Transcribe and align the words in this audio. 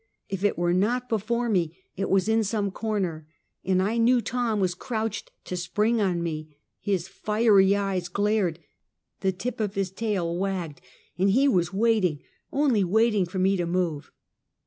If 0.29 0.43
it 0.43 0.57
was 0.57 0.75
not 0.75 1.07
before 1.09 1.47
me 1.47 1.77
it 1.95 2.09
was 2.09 2.27
in 2.27 2.43
some 2.43 2.71
corner, 2.71 3.27
and 3.63 3.83
I 3.83 3.97
knew 3.99 4.19
Tom 4.19 4.59
was 4.59 4.73
crouched 4.73 5.31
to 5.45 5.55
spring 5.55 6.01
on 6.01 6.23
me; 6.23 6.57
his 6.79 7.07
fiery 7.07 7.75
eyes 7.75 8.07
glared, 8.07 8.57
the 9.19 9.31
tip 9.31 9.59
of 9.59 9.75
his 9.75 9.91
tail 9.91 10.35
wagged, 10.35 10.81
and 11.19 11.29
he 11.29 11.47
was 11.47 11.71
waiting, 11.71 12.23
only 12.51 12.83
waiting 12.83 13.27
for 13.27 13.37
me 13.37 13.55
to 13.57 13.67
move. 13.67 14.11